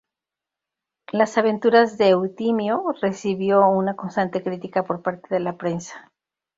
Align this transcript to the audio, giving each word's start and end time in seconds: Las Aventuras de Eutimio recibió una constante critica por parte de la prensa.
Las 1.11 1.37
Aventuras 1.37 1.99
de 1.99 2.07
Eutimio 2.09 2.83
recibió 3.03 3.67
una 3.69 3.95
constante 3.95 4.41
critica 4.41 4.83
por 4.83 5.03
parte 5.03 5.27
de 5.29 5.39
la 5.41 5.57
prensa. 5.57 6.11